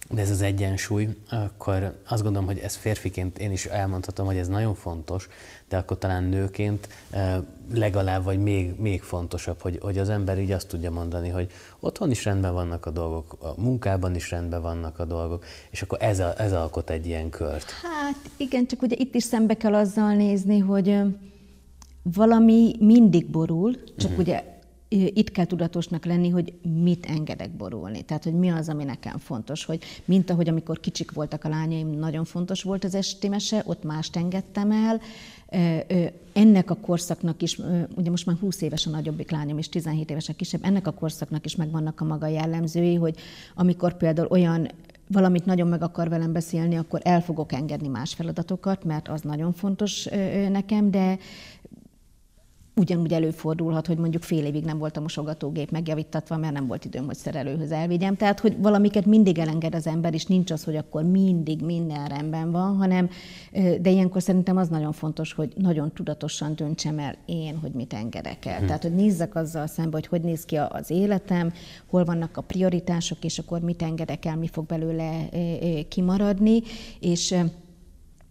[0.09, 4.47] de ez az egyensúly, akkor azt gondolom, hogy ez férfiként én is elmondhatom, hogy ez
[4.47, 5.27] nagyon fontos,
[5.69, 6.87] de akkor talán nőként
[7.73, 12.11] legalább, vagy még, még fontosabb, hogy, hogy az ember így azt tudja mondani, hogy otthon
[12.11, 16.19] is rendben vannak a dolgok, a munkában is rendben vannak a dolgok, és akkor ez,
[16.19, 17.71] a, ez alkot egy ilyen kört.
[17.71, 20.99] Hát igen, csak ugye itt is szembe kell azzal nézni, hogy
[22.03, 24.25] valami mindig borul, csak uh-huh.
[24.25, 24.52] ugye
[24.93, 26.53] itt kell tudatosnak lenni, hogy
[26.83, 28.01] mit engedek borulni.
[28.01, 29.65] Tehát, hogy mi az, ami nekem fontos.
[29.65, 33.83] Hogy mint ahogy amikor kicsik voltak a lányaim, nagyon fontos volt az esti mese, ott
[33.83, 35.01] mást engedtem el.
[36.33, 37.59] Ennek a korszaknak is,
[37.95, 40.91] ugye most már 20 éves a nagyobbik lányom, és 17 éves a kisebb, ennek a
[40.91, 43.15] korszaknak is megvannak a maga jellemzői, hogy
[43.55, 44.67] amikor például olyan
[45.07, 49.53] valamit nagyon meg akar velem beszélni, akkor el fogok engedni más feladatokat, mert az nagyon
[49.53, 50.07] fontos
[50.49, 51.17] nekem, de
[52.75, 57.05] Ugyanúgy előfordulhat, hogy mondjuk fél évig nem volt a mosogatógép megjavítatva, mert nem volt időm,
[57.05, 58.15] hogy szerelőhöz elvigyem.
[58.15, 62.51] Tehát, hogy valamiket mindig elenged az ember, és nincs az, hogy akkor mindig minden rendben
[62.51, 63.09] van, hanem,
[63.81, 68.45] de ilyenkor szerintem az nagyon fontos, hogy nagyon tudatosan döntsem el én, hogy mit engedek
[68.45, 68.59] el.
[68.59, 68.65] Hm.
[68.65, 71.53] Tehát, hogy nézzek azzal szembe, hogy hogy néz ki az életem,
[71.85, 75.29] hol vannak a prioritások, és akkor mit engedek el, mi fog belőle
[75.87, 76.61] kimaradni.
[76.99, 77.35] És,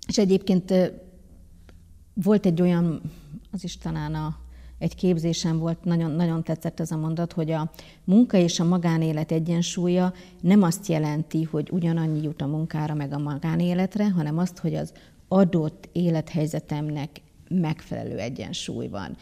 [0.08, 0.74] és egyébként
[2.14, 3.00] volt egy olyan
[3.52, 4.36] az is talán a,
[4.78, 7.70] egy képzésem volt, nagyon, nagyon tetszett ez a mondat, hogy a
[8.04, 13.18] munka és a magánélet egyensúlya nem azt jelenti, hogy ugyanannyi jut a munkára meg a
[13.18, 14.92] magánéletre, hanem azt, hogy az
[15.28, 19.16] adott élethelyzetemnek megfelelő egyensúly van.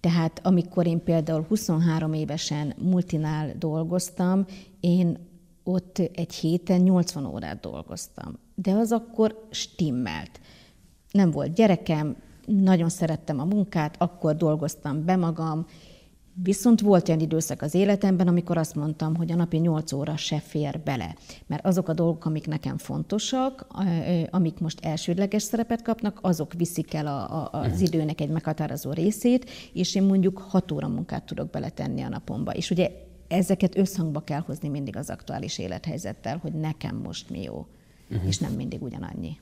[0.00, 4.44] Tehát amikor én például 23 évesen multinál dolgoztam,
[4.80, 5.18] én
[5.62, 8.38] ott egy héten 80 órát dolgoztam.
[8.54, 10.40] De az akkor stimmelt.
[11.10, 15.66] Nem volt gyerekem, nagyon szerettem a munkát, akkor dolgoztam be magam,
[16.42, 20.40] Viszont volt olyan időszak az életemben, amikor azt mondtam, hogy a napi 8 óra se
[20.40, 21.16] fér bele.
[21.46, 23.66] Mert azok a dolgok, amik nekem fontosak,
[24.30, 29.50] amik most elsődleges szerepet kapnak, azok viszik el a, a, az időnek egy meghatározó részét,
[29.72, 32.52] és én mondjuk 6 óra munkát tudok beletenni a napomba.
[32.52, 32.90] És ugye
[33.28, 37.66] ezeket összhangba kell hozni mindig az aktuális élethelyzettel, hogy nekem most mi jó,
[38.10, 38.26] uh-huh.
[38.26, 39.38] és nem mindig ugyanannyi.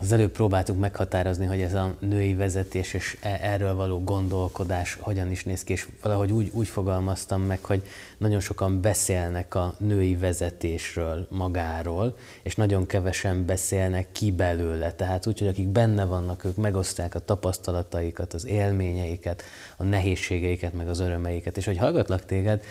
[0.00, 5.30] Az előbb próbáltuk meghatározni, hogy ez a női vezetés és e- erről való gondolkodás hogyan
[5.30, 7.82] is néz ki, és valahogy úgy, úgy fogalmaztam meg, hogy
[8.18, 14.92] nagyon sokan beszélnek a női vezetésről magáról, és nagyon kevesen beszélnek ki belőle.
[14.92, 19.42] Tehát úgy, hogy akik benne vannak, ők megosztják a tapasztalataikat, az élményeiket,
[19.76, 21.56] a nehézségeiket, meg az örömeiket.
[21.56, 22.64] És hogy hallgatlak téged,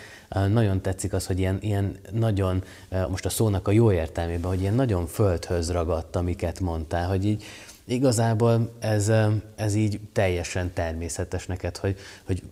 [0.47, 2.63] nagyon tetszik az, hogy ilyen, ilyen nagyon,
[3.09, 7.43] most a szónak a jó értelmében, hogy ilyen nagyon földhöz ragadt, amiket mondtál, hogy így
[7.85, 9.11] igazából ez,
[9.55, 12.43] ez így teljesen természetes neked, hogy, hogy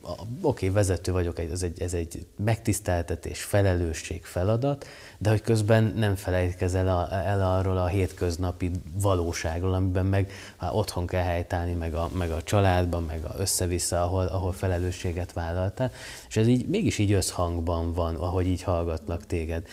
[0.41, 4.87] oké, vezető vagyok, ez egy, ez egy megtiszteltetés, felelősség, feladat,
[5.17, 11.07] de hogy közben nem felejtkezel el, el arról a hétköznapi valóságról, amiben meg hát otthon
[11.07, 15.91] kell helytállni, meg a, meg a családban, meg a össze-vissza, ahol, ahol felelősséget vállaltál,
[16.29, 19.67] és ez így mégis így összhangban van, ahogy így hallgatlak téged.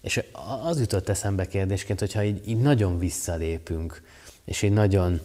[0.00, 0.22] És
[0.62, 4.02] az jutott eszembe kérdésként, hogyha így, így nagyon visszalépünk,
[4.50, 5.20] és így nagyon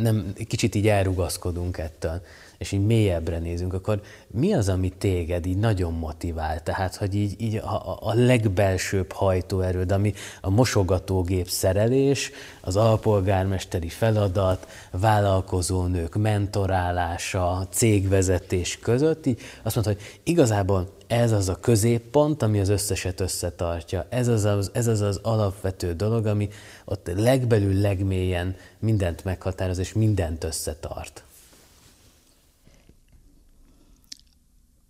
[0.00, 2.20] nem, kicsit így elrugaszkodunk ettől,
[2.58, 6.62] és így mélyebbre nézünk, akkor mi az, ami téged így nagyon motivál?
[6.62, 14.66] Tehát, hogy így, így a, a legbelsőbb hajtóerőd, ami a mosogatógép szerelés, az alpolgármesteri feladat,
[14.90, 22.68] vállalkozónők mentorálása, cégvezetés között, így azt mondta, hogy igazából ez az a középpont, ami az
[22.68, 24.06] összeset összetartja.
[24.08, 26.48] Ez az az, ez az, az alapvető dolog, ami
[26.84, 31.24] ott legbelül, legmélyen mindent meghatároz, és mindent összetart.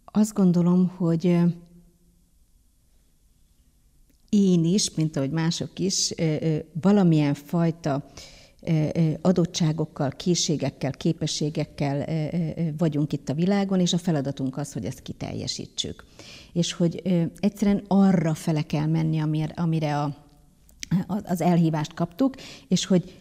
[0.04, 1.24] Azt gondolom, hogy
[4.28, 6.14] én is, mint ahogy mások is,
[6.80, 8.10] valamilyen fajta
[9.20, 12.06] adottságokkal, készségekkel, képességekkel
[12.78, 16.04] vagyunk itt a világon, és a feladatunk az, hogy ezt kiteljesítsük.
[16.52, 17.02] És hogy
[17.40, 20.16] egyszerűen arra fele kell menni, amire a,
[21.24, 22.34] az elhívást kaptuk,
[22.68, 23.12] és hogy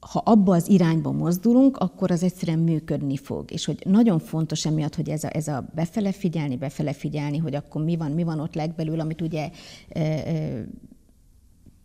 [0.00, 3.50] ha abba az irányba mozdulunk, akkor az egyszerűen működni fog.
[3.50, 7.54] És hogy nagyon fontos emiatt, hogy ez a, ez a befele figyelni, befele figyelni, hogy
[7.54, 9.50] akkor mi van, mi van ott legbelül, amit ugye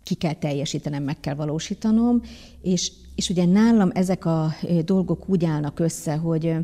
[0.04, 2.22] ki kell teljesítenem, meg kell valósítanom,
[2.62, 4.54] és, és ugye nálam ezek a
[4.86, 6.56] dolgok úgy állnak össze, hogy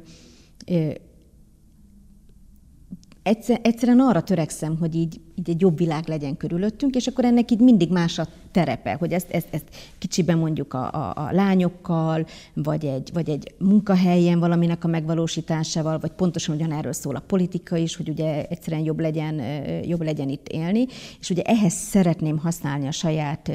[3.28, 7.52] egyszer, egyszerűen arra törekszem, hogy így, így egy jobb világ legyen körülöttünk, és akkor ennek
[7.52, 9.63] így mindig más a terepe, hogy ezt, ezt, ezt
[9.98, 16.12] kicsiben mondjuk a, a, a lányokkal, vagy egy, vagy egy munkahelyen valaminek a megvalósításával, vagy
[16.12, 19.42] pontosan ugyanerről szól a politika is, hogy ugye egyszerűen jobb legyen,
[19.84, 20.86] jobb legyen itt élni,
[21.20, 23.52] és ugye ehhez szeretném használni a saját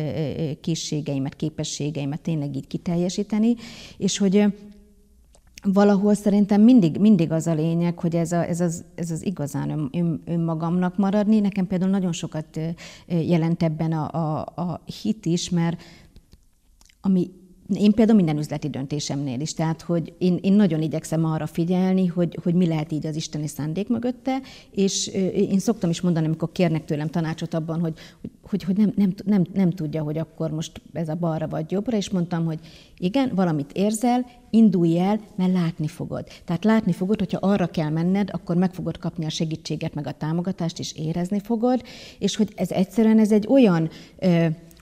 [0.61, 3.55] készségeimet, képességeimet tényleg így kiteljesíteni,
[3.97, 4.47] és hogy
[5.63, 9.71] valahol szerintem mindig, mindig az a lényeg, hogy ez, a, ez, az, ez az igazán
[9.71, 11.41] ön, ön, önmagamnak maradni.
[11.41, 12.61] Nekem például nagyon sokat
[13.07, 15.83] jelent ebben a, a, a hit is, mert
[17.01, 17.31] ami
[17.77, 22.39] én például minden üzleti döntésemnél is, tehát hogy én, én nagyon igyekszem arra figyelni, hogy,
[22.43, 26.85] hogy mi lehet így az isteni szándék mögötte, és én szoktam is mondani, amikor kérnek
[26.85, 27.93] tőlem tanácsot abban, hogy,
[28.43, 31.97] hogy, hogy nem, nem, nem, nem tudja, hogy akkor most ez a balra vagy jobbra,
[31.97, 32.59] és mondtam, hogy
[32.99, 36.27] igen, valamit érzel, indulj el, mert látni fogod.
[36.45, 40.13] Tehát látni fogod, hogyha arra kell menned, akkor meg fogod kapni a segítséget, meg a
[40.13, 41.83] támogatást, és érezni fogod,
[42.19, 43.91] és hogy ez egyszerűen ez egy olyan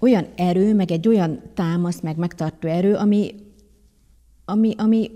[0.00, 3.34] olyan erő, meg egy olyan támasz, meg megtartó erő, ami,
[4.44, 5.10] ami, ami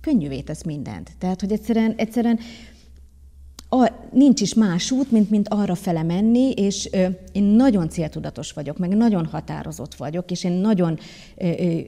[0.00, 1.10] könnyűvé tesz mindent.
[1.18, 2.38] Tehát, hogy egyszerűen, egyszerűen
[3.68, 8.52] a, nincs is más út, mint, mint arra fele menni, és ö, én nagyon céltudatos
[8.52, 10.98] vagyok, meg nagyon határozott vagyok, és én nagyon
[11.36, 11.80] ö, ö,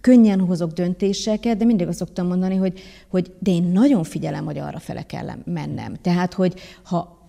[0.00, 4.58] könnyen hozok döntéseket, de mindig azt szoktam mondani, hogy, hogy de én nagyon figyelem, hogy
[4.58, 5.94] arra fele kell mennem.
[5.94, 7.28] Tehát, hogy ha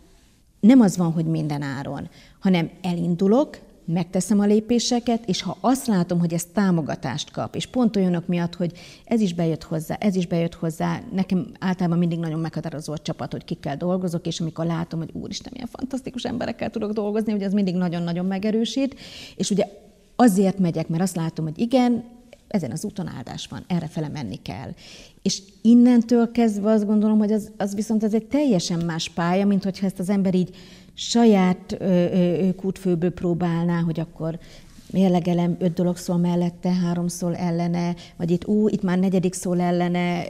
[0.59, 3.59] nem az van, hogy minden áron, hanem elindulok,
[3.93, 8.55] megteszem a lépéseket, és ha azt látom, hogy ez támogatást kap, és pont olyanok miatt,
[8.55, 8.71] hogy
[9.05, 13.31] ez is bejött hozzá, ez is bejött hozzá, nekem általában mindig nagyon meghatározó a csapat,
[13.31, 17.53] hogy kikkel dolgozok, és amikor látom, hogy úristen, milyen fantasztikus emberekkel tudok dolgozni, hogy ez
[17.53, 18.95] mindig nagyon-nagyon megerősít,
[19.35, 19.65] és ugye
[20.15, 22.03] azért megyek, mert azt látom, hogy igen,
[22.49, 24.73] ezen az úton áldás van, erre fele menni kell.
[25.21, 29.63] És innentől kezdve azt gondolom, hogy az, az viszont ez egy teljesen más pálya, mint
[29.63, 30.55] hogyha ezt az ember így
[30.99, 31.77] saját
[32.55, 34.39] kútfőből próbálná, hogy akkor
[34.91, 39.61] mérlegelem, öt dolog szól mellette, három szól ellene, vagy itt ú, itt már negyedik szól
[39.61, 40.23] ellene,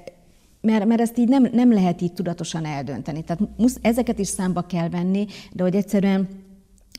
[0.61, 3.23] mert, mert ezt így nem, nem lehet így tudatosan eldönteni.
[3.23, 6.27] Tehát musz, ezeket is számba kell venni, de hogy egyszerűen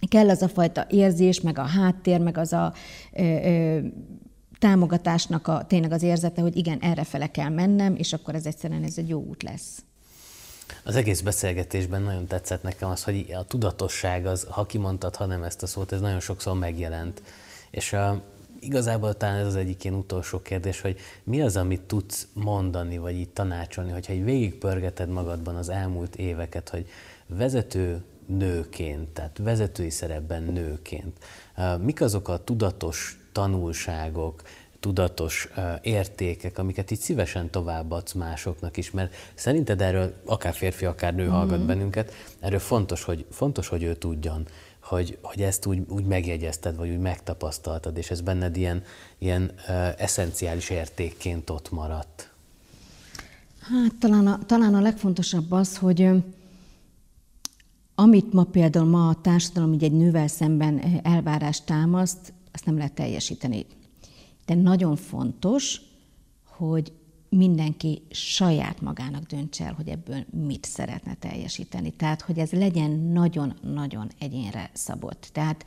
[0.08, 2.72] kell az a fajta érzés, meg a háttér, meg az a
[3.12, 3.78] ö, ö,
[4.58, 8.82] támogatásnak a, tényleg az érzete, hogy igen, erre fele kell mennem, és akkor ez egyszerűen
[8.82, 9.84] ez egy jó út lesz.
[10.84, 15.42] Az egész beszélgetésben nagyon tetszett nekem az, hogy a tudatosság, az, ha kimondtad, ha nem
[15.42, 17.22] ezt a szót, ez nagyon sokszor megjelent.
[17.70, 18.22] És a,
[18.60, 23.14] igazából talán ez az egyik ilyen utolsó kérdés, hogy mi az, amit tudsz mondani, vagy
[23.14, 26.88] így tanácsolni, hogyha egy végigpörgeted magadban az elmúlt éveket, hogy
[27.26, 31.16] vezető nőként, tehát vezetői szerepben nőként,
[31.80, 34.42] mik azok a tudatos tanulságok,
[34.80, 35.48] tudatos
[35.82, 41.62] értékek, amiket itt szívesen továbbadsz másoknak is, mert szerinted erről akár férfi, akár nő hallgat
[41.62, 41.66] mm.
[41.66, 44.46] bennünket, erről fontos, hogy, fontos, hogy ő tudjon,
[44.82, 48.82] hogy, hogy ezt úgy, úgy megjegyezted, vagy úgy megtapasztaltad, és ez benned ilyen,
[49.18, 49.52] ilyen
[49.98, 52.30] eszenciális értékként ott maradt.
[53.60, 56.08] Hát talán a, talán a legfontosabb az, hogy
[57.94, 62.92] amit ma például ma a társadalom így egy nővel szemben elvárást támaszt, azt nem lehet
[62.92, 63.66] teljesíteni
[64.50, 65.80] de nagyon fontos,
[66.44, 66.92] hogy
[67.28, 71.90] mindenki saját magának döntse el, hogy ebből mit szeretne teljesíteni.
[71.90, 75.30] Tehát, hogy ez legyen nagyon-nagyon egyénre szabott.
[75.32, 75.64] Tehát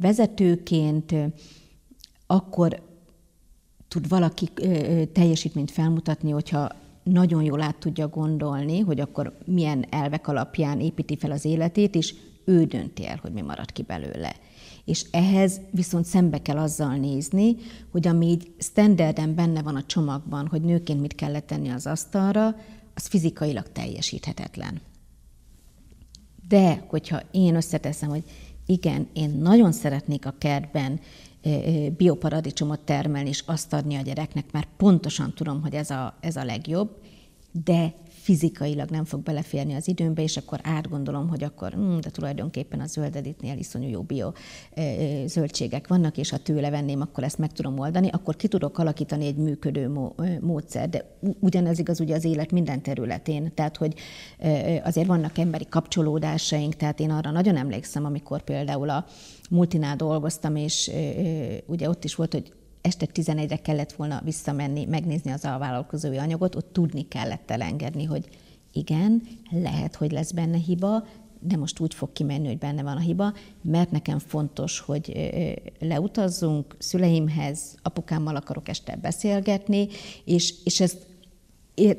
[0.00, 1.14] vezetőként
[2.26, 2.82] akkor
[3.88, 4.48] tud valaki
[5.12, 6.68] teljesítményt felmutatni, hogyha
[7.02, 12.14] nagyon jól át tudja gondolni, hogy akkor milyen elvek alapján építi fel az életét, és
[12.44, 14.34] ő dönti el, hogy mi marad ki belőle
[14.88, 17.56] és ehhez viszont szembe kell azzal nézni,
[17.90, 22.56] hogy ami így standarden benne van a csomagban, hogy nőként mit kellett tenni az asztalra,
[22.94, 24.80] az fizikailag teljesíthetetlen.
[26.48, 28.24] De, hogyha én összeteszem, hogy
[28.66, 31.00] igen, én nagyon szeretnék a kertben
[31.96, 36.44] bioparadicsomot termelni, és azt adni a gyereknek, mert pontosan tudom, hogy ez a, ez a
[36.44, 37.02] legjobb,
[37.64, 37.94] de
[38.28, 42.86] fizikailag nem fog beleférni az időmbe, és akkor átgondolom, hogy akkor, hm, de tulajdonképpen a
[42.86, 44.32] zöldeditnél iszonyú jó bio
[45.26, 49.26] zöldségek vannak, és ha tőle venném, akkor ezt meg tudom oldani, akkor ki tudok alakítani
[49.26, 49.92] egy működő
[50.40, 50.88] módszer.
[50.88, 53.94] De ugyanez igaz ugye az élet minden területén, tehát hogy
[54.84, 59.06] azért vannak emberi kapcsolódásaink, tehát én arra nagyon emlékszem, amikor például a
[59.50, 60.90] multinál dolgoztam, és
[61.66, 62.52] ugye ott is volt, hogy
[62.88, 68.28] este 11-re kellett volna visszamenni, megnézni az alvállalkozói anyagot, ott tudni kellett elengedni, hogy
[68.72, 71.06] igen, lehet, hogy lesz benne hiba,
[71.40, 75.30] de most úgy fog kimenni, hogy benne van a hiba, mert nekem fontos, hogy
[75.80, 79.88] leutazzunk szüleimhez, apukámmal akarok este beszélgetni,
[80.24, 81.06] és, és ezt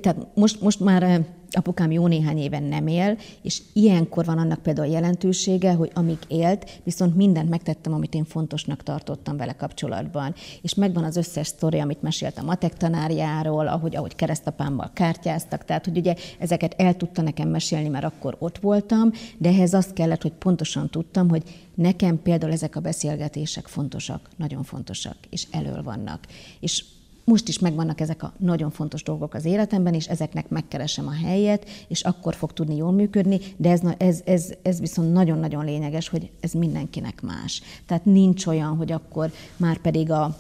[0.02, 4.88] tehát most, most már apukám jó néhány éven nem él, és ilyenkor van annak például
[4.88, 10.36] jelentősége, hogy amíg élt, viszont mindent megtettem, amit én fontosnak tartottam vele kapcsolatban.
[10.62, 15.86] És megvan az összes sztori, amit mesélt a matek tanárjáról, ahogy, ahogy keresztapámmal kártyáztak, tehát
[15.86, 20.22] hogy ugye ezeket el tudta nekem mesélni, mert akkor ott voltam, de ehhez azt kellett,
[20.22, 21.44] hogy pontosan tudtam, hogy
[21.76, 26.26] nekem például ezek a beszélgetések fontosak, nagyon fontosak, és elől vannak.
[26.60, 26.84] És
[27.30, 31.66] most is megvannak ezek a nagyon fontos dolgok az életemben, és ezeknek megkeresem a helyet,
[31.88, 36.32] és akkor fog tudni jól működni, de ez, ez, ez, ez viszont nagyon-nagyon lényeges, hogy
[36.40, 37.62] ez mindenkinek más.
[37.86, 40.36] Tehát nincs olyan, hogy akkor már pedig a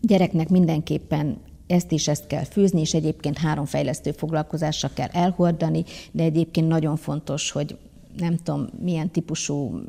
[0.00, 1.36] gyereknek mindenképpen
[1.66, 6.96] ezt is ezt kell fűzni, és egyébként három fejlesztő foglalkozással kell elhordani, de egyébként nagyon
[6.96, 7.76] fontos, hogy
[8.16, 9.80] nem tudom, milyen típusú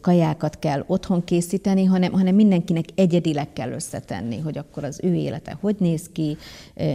[0.00, 5.56] kajákat kell otthon készíteni, hanem, hanem mindenkinek egyedileg kell összetenni, hogy akkor az ő élete
[5.60, 6.36] hogy néz ki,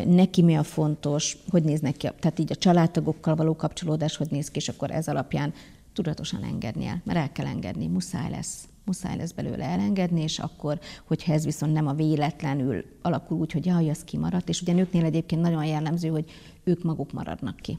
[0.06, 4.51] neki mi a fontos, hogy néz neki, tehát így a családtagokkal való kapcsolódás hogy néz
[4.51, 5.53] ki, és akkor ez alapján
[5.93, 10.80] tudatosan engedni el, mert el kell engedni, muszáj lesz muszáj lesz belőle elengedni, és akkor,
[11.06, 15.06] hogyha ez viszont nem a véletlenül alakul úgy, hogy jaj, az kimaradt, és ugye nőknél
[15.06, 16.26] egyébként nagyon jellemző, hogy
[16.64, 17.78] ők maguk maradnak ki.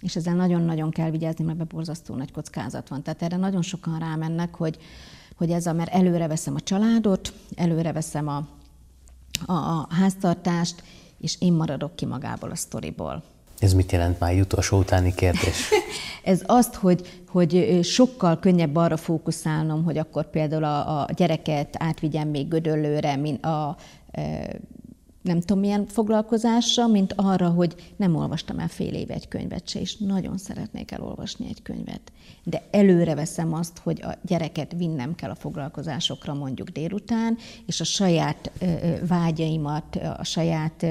[0.00, 3.02] És ezzel nagyon-nagyon kell vigyázni, mert borzasztó nagy kockázat van.
[3.02, 4.78] Tehát erre nagyon sokan rámennek, hogy,
[5.36, 8.46] hogy ez a, mert előre veszem a családot, előre veszem a,
[9.46, 10.82] a, a háztartást,
[11.20, 13.22] és én maradok ki magából a sztoriból.
[13.58, 15.68] Ez mit jelent már utolsó utáni kérdés?
[16.22, 22.28] Ez azt, hogy, hogy sokkal könnyebb arra fókuszálnom, hogy akkor például a, a gyereket átvigyem
[22.28, 23.76] még Gödöllőre, mint a
[25.22, 29.80] nem tudom milyen foglalkozásra, mint arra, hogy nem olvastam el fél éve egy könyvet se,
[29.80, 32.12] és nagyon szeretnék elolvasni egy könyvet.
[32.44, 37.84] De előre veszem azt, hogy a gyereket vinnem kell a foglalkozásokra mondjuk délután, és a
[37.84, 38.50] saját
[39.08, 40.86] vágyaimat, a saját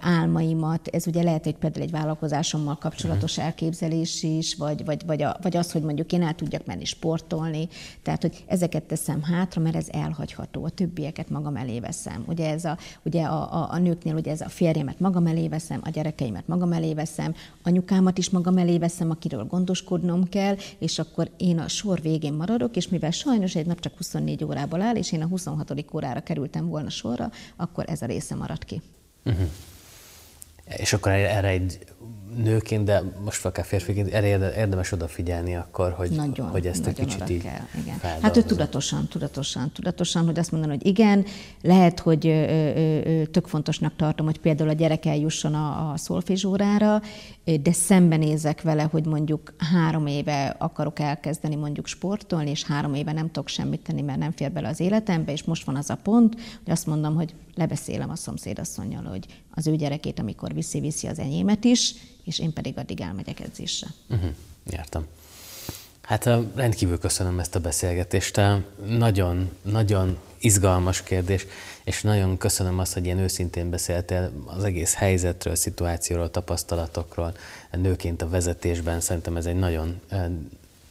[0.00, 3.44] álmaimat, ez ugye lehet, hogy például egy vállalkozásommal kapcsolatos mhm.
[3.44, 7.68] elképzelés is, vagy, vagy, vagy, a, vagy az, hogy mondjuk én el tudjak menni sportolni,
[8.02, 12.24] tehát, hogy ezeket teszem hátra, mert ez elhagyható, a többieket magam elé veszem.
[12.26, 15.80] Ugye, ez a, ugye a, a, a nőknél ugye ez a férjemet magam elé veszem,
[15.84, 21.30] a gyerekeimet magam elé veszem, anyukámat is magam elé veszem, akiről gondoskodnom kell, és akkor
[21.36, 25.12] én a sor végén maradok, és mivel sajnos egy nap csak 24 órából áll, és
[25.12, 25.84] én a 26.
[25.92, 28.80] órára kerültem volna sorra, akkor ez a része marad ki.
[29.26, 29.48] Uh-huh.
[30.78, 31.78] És akkor erre egy
[32.36, 37.06] nőként, de most akár férfiként, erre érdemes odafigyelni akkor, hogy, nagyon, hogy ezt nagyon egy
[37.06, 37.98] kicsit így kell, igen.
[38.20, 41.24] Hát hogy tudatosan, tudatosan, tudatosan, hogy azt mondani, hogy igen,
[41.62, 42.44] lehet, hogy ö,
[43.06, 47.02] ö, tök fontosnak tartom, hogy például a gyerek eljusson a, a szolfizsórára,
[47.62, 53.26] de szembenézek vele, hogy mondjuk három éve akarok elkezdeni mondjuk sportolni, és három éve nem
[53.26, 56.34] tudok semmit tenni, mert nem fér bele az életembe, és most van az a pont,
[56.34, 61.64] hogy azt mondom, hogy lebeszélem a szomszédasszonyjal, hogy az ő gyerekét, amikor viszi-viszi az enyémet
[61.64, 61.94] is,
[62.24, 63.86] és én pedig addig elmegyek edzésre.
[64.08, 64.30] Uh-huh.
[64.70, 65.06] Értem.
[66.02, 68.40] Hát rendkívül köszönöm ezt a beszélgetést.
[68.86, 71.46] Nagyon, nagyon izgalmas kérdés,
[71.84, 77.36] és nagyon köszönöm azt, hogy ilyen őszintén beszéltél az egész helyzetről, szituációról, tapasztalatokról,
[77.72, 79.00] nőként a vezetésben.
[79.00, 80.00] Szerintem ez egy nagyon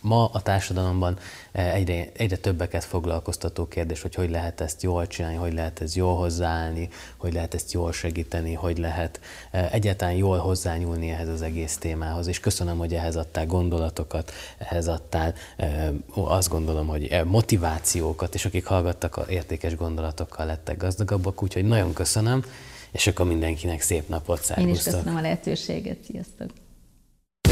[0.06, 1.18] ma a társadalomban
[1.52, 5.96] eh, egyre, egyre többeket foglalkoztató kérdés, hogy hogy lehet ezt jól csinálni, hogy lehet ezt
[5.96, 9.20] jól hozzáállni, hogy lehet ezt jól segíteni, hogy lehet
[9.52, 12.28] eh, egyáltalán jól hozzányúlni ehhez az egész témához.
[12.28, 18.66] És köszönöm, hogy ehhez adtál gondolatokat, ehhez adtál eh, azt gondolom, hogy motivációkat, és akik
[18.66, 22.44] hallgattak, értékes gondolatokkal lettek gazdagabbak, úgyhogy nagyon köszönöm,
[22.92, 24.70] és akkor mindenkinek szép napot, szervusztok!
[24.70, 26.65] Én is köszönöm a lehetőséget, sziasztok!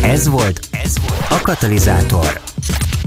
[0.04, 2.42] Ez volt, ez volt a Katalizátor.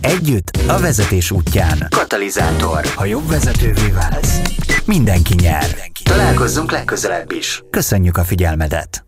[0.01, 1.87] Együtt a vezetés útján.
[1.91, 2.87] Katalizátor.
[2.95, 4.41] Ha jobb vezetővé válsz,
[4.85, 5.65] mindenki nyer.
[5.67, 6.03] Mindenki.
[6.03, 7.63] Találkozzunk legközelebb is.
[7.71, 9.05] Köszönjük a figyelmedet.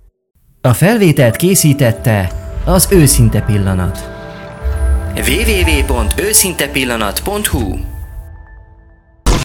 [0.60, 2.30] A felvételt készítette
[2.64, 4.08] az Őszinte Pillanat.
[5.16, 7.76] www.őszintepillanat.hu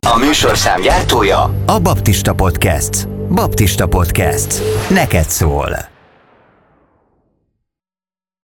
[0.08, 3.08] A műsorszám gyártója a Baptista Podcast.
[3.30, 4.62] Baptista Podcast.
[4.90, 5.92] Neked szól.